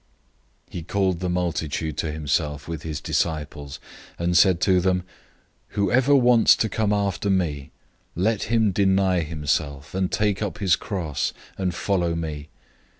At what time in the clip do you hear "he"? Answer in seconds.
0.73-0.81